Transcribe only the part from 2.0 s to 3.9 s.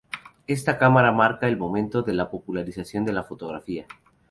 de la popularización de la fotografía.